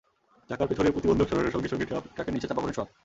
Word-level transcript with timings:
চাকার 0.49 0.69
পেছনের 0.69 0.93
প্রতিবন্ধক 0.93 1.27
সরানোর 1.29 1.53
সঙ্গে 1.55 1.69
সঙ্গে 1.71 1.85
ট্রাকের 2.15 2.33
নিচে 2.35 2.49
চাপা 2.49 2.61
পড়েন 2.61 2.75
সোহাগ। 2.75 2.89